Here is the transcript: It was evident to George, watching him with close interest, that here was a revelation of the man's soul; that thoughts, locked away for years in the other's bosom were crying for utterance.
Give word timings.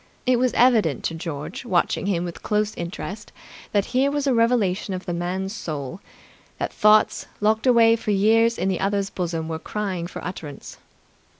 It 0.25 0.39
was 0.39 0.51
evident 0.55 1.03
to 1.03 1.13
George, 1.13 1.63
watching 1.63 2.07
him 2.07 2.23
with 2.25 2.41
close 2.41 2.73
interest, 2.73 3.31
that 3.71 3.85
here 3.93 4.09
was 4.09 4.25
a 4.25 4.33
revelation 4.33 4.95
of 4.95 5.05
the 5.05 5.13
man's 5.13 5.53
soul; 5.53 5.99
that 6.57 6.73
thoughts, 6.73 7.27
locked 7.39 7.67
away 7.67 7.95
for 7.95 8.09
years 8.09 8.57
in 8.57 8.67
the 8.67 8.79
other's 8.79 9.11
bosom 9.11 9.47
were 9.47 9.59
crying 9.59 10.07
for 10.07 10.23
utterance. 10.25 10.77